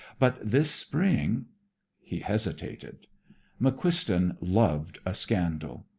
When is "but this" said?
0.17-0.71